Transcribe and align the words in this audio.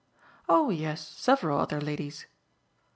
"Oh 0.49 0.71
yes, 0.71 1.07
several 1.07 1.59
other 1.59 1.79
ladies." 1.79 2.25